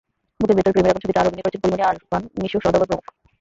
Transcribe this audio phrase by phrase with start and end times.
[0.39, 3.05] বুকের ভেতর প্রেমের আগুন ছবিতে আরও অভিনয় করেছেন পরীমনি, আরফান, মিশা সওদাগর প্রমূখ।